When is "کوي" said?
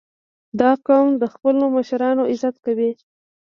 2.65-2.91